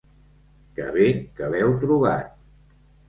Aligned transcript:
Que 0.79 0.87
bé 0.95 1.11
que 1.41 1.49
l'heu 1.53 1.77
trobat. 1.85 2.33